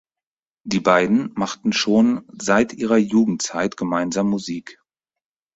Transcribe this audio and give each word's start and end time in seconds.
Die 0.65 0.79
beiden 0.79 1.31
machten 1.35 1.73
schon 1.73 2.25
seit 2.35 2.73
ihrer 2.73 2.97
Jugendzeit 2.97 3.77
gemeinsam 3.77 4.31
Musik. 4.31 4.79